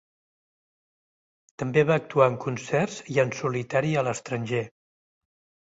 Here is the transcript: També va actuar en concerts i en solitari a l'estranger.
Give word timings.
També 1.63 1.83
va 1.91 1.99
actuar 2.01 2.31
en 2.33 2.39
concerts 2.47 2.97
i 3.17 3.21
en 3.27 3.37
solitari 3.43 3.95
a 4.03 4.07
l'estranger. 4.11 4.67